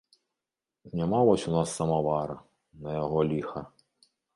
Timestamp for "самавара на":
1.83-3.01